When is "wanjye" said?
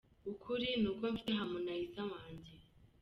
2.11-2.53